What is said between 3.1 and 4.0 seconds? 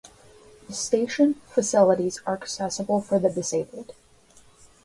the disabled.